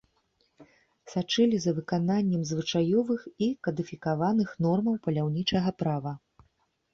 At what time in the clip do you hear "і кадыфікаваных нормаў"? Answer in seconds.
3.49-4.95